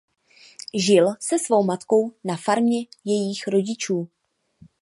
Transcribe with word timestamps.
Žil 0.73 1.07
se 1.19 1.39
svou 1.39 1.63
matkou 1.63 2.11
na 2.23 2.37
farmě 2.37 2.85
jejích 3.05 3.47
rodičů. 3.47 4.09